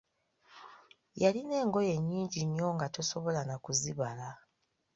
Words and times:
Yalina 1.21 1.53
engoye 1.63 1.93
nnyingi 1.97 2.41
nnyo 2.45 2.67
nga 2.75 2.87
tosobola 2.93 3.41
na 3.49 3.55
kuzibala. 3.63 4.27